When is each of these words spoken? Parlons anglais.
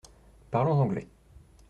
Parlons 0.55 0.81
anglais. 0.81 1.07